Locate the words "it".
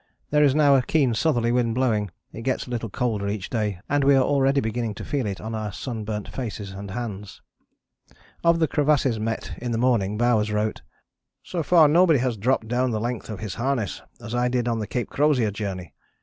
2.33-2.41, 5.27-5.39